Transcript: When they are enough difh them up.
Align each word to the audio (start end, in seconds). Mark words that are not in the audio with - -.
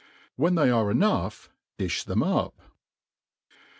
When 0.35 0.55
they 0.55 0.71
are 0.71 0.89
enough 0.89 1.51
difh 1.77 2.03
them 2.05 2.23
up. 2.23 2.59